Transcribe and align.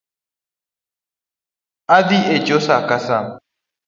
Adhi 1.97 2.19
echo 2.35 2.57
sa 2.65 2.75
ka 2.89 2.97
sa 3.05 3.17